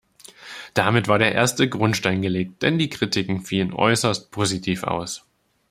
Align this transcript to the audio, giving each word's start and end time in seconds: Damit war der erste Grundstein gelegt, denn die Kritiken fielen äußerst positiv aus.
Damit 0.73 1.07
war 1.07 1.19
der 1.19 1.33
erste 1.35 1.69
Grundstein 1.69 2.23
gelegt, 2.23 2.63
denn 2.63 2.79
die 2.79 2.89
Kritiken 2.89 3.41
fielen 3.41 3.71
äußerst 3.71 4.31
positiv 4.31 4.81
aus. 4.81 5.27